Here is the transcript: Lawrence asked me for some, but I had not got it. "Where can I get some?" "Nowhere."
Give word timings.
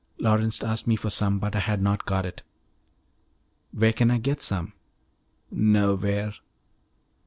Lawrence 0.17 0.63
asked 0.63 0.87
me 0.87 0.95
for 0.95 1.11
some, 1.11 1.37
but 1.37 1.55
I 1.55 1.59
had 1.59 1.79
not 1.79 2.07
got 2.07 2.25
it. 2.25 2.41
"Where 3.71 3.93
can 3.93 4.09
I 4.09 4.17
get 4.17 4.41
some?" 4.41 4.73
"Nowhere." 5.51 6.33